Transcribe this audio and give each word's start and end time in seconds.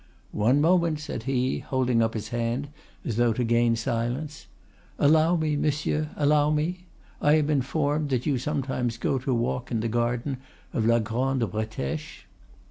"'One 0.31 0.59
moment!' 0.61 0.99
said 0.99 1.21
he, 1.29 1.59
holding 1.59 2.01
up 2.01 2.15
his 2.15 2.29
hand 2.29 2.69
as 3.05 3.17
though 3.17 3.33
to 3.33 3.43
gain 3.43 3.75
silence. 3.75 4.47
'Allow 4.97 5.35
me, 5.35 5.55
monsieur, 5.55 6.09
allow 6.15 6.49
me! 6.49 6.87
I 7.21 7.33
am 7.33 7.51
informed 7.51 8.09
that 8.09 8.25
you 8.25 8.39
sometimes 8.39 8.97
go 8.97 9.19
to 9.19 9.31
walk 9.31 9.69
in 9.69 9.79
the 9.81 9.87
garden 9.87 10.37
of 10.73 10.87
la 10.87 10.97
Grande 10.97 11.43
Bretèche. 11.43 12.23